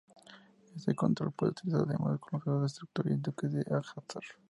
Este 0.75 0.95
control 0.95 1.31
puede 1.31 1.51
utilizarse 1.51 1.91
además 1.93 2.19
con 2.19 2.29
los 2.31 2.41
juegos 2.43 2.63
"Destructor" 2.63 3.11
y 3.11 3.17
"Dukes 3.17 3.53
Of 3.71 3.85
Hazzard". 3.95 4.23